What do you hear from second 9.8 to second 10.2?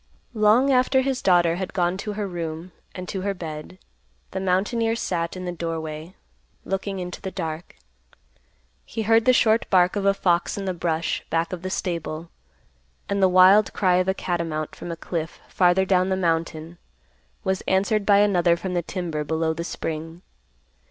of a